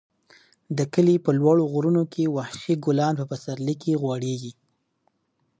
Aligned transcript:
د 0.77 0.79
کلي 0.93 1.15
په 1.25 1.31
لوړو 1.39 1.63
غرونو 1.73 2.03
کې 2.13 2.31
وحشي 2.35 2.73
ګلان 2.85 3.13
په 3.19 3.25
پسرلي 3.31 3.75
کې 3.81 3.99
غوړېږي. 4.01 4.53